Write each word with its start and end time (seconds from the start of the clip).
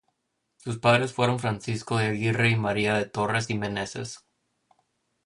Sus 0.57 0.79
padres 0.79 1.13
fueron 1.13 1.37
Francisco 1.37 1.97
de 1.97 2.07
Aguirre 2.07 2.49
y 2.49 2.55
María 2.55 2.95
de 2.95 3.05
Torres 3.05 3.51
y 3.51 3.59
Meneses. 3.59 4.25